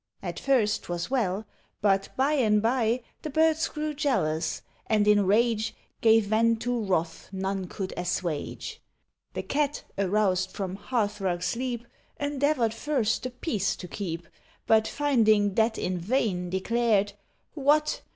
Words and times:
At 0.23 0.39
first 0.39 0.81
'twas 0.85 1.11
well; 1.11 1.45
but, 1.79 2.09
by 2.17 2.33
and 2.33 2.59
by, 2.59 3.03
The 3.21 3.29
birds 3.29 3.67
grew 3.67 3.93
jealous, 3.93 4.63
and 4.87 5.07
in 5.07 5.27
rage 5.27 5.75
Gave 6.01 6.25
vent 6.25 6.59
to 6.63 6.81
wrath 6.85 7.29
none 7.31 7.67
could 7.67 7.93
assuage. 7.95 8.81
The 9.35 9.43
Cat, 9.43 9.83
aroused 9.99 10.49
from 10.53 10.75
hearth 10.75 11.21
rug 11.21 11.43
sleep, 11.43 11.85
Endeavoured 12.19 12.73
first 12.73 13.21
the 13.21 13.29
peace 13.29 13.75
to 13.75 13.87
keep, 13.87 14.27
But 14.65 14.87
finding 14.87 15.53
that 15.53 15.77
in 15.77 15.99
vain, 15.99 16.49
declared, 16.49 17.13
"What! 17.53 18.01